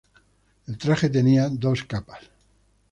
El 0.67 0.79
traje 0.79 1.11
tenía 1.11 1.47
dos 1.47 1.83
capas. 1.83 2.27